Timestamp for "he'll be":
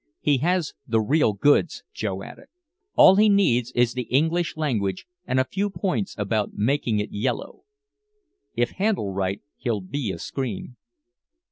9.57-10.11